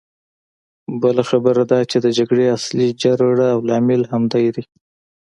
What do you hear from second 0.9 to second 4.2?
بله خبره دا چې د جګړې اصلي جرړه او لامل